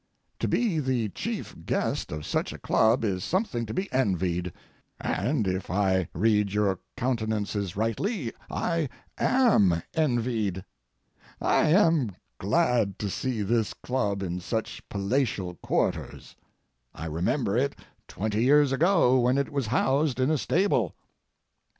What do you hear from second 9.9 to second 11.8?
envied. I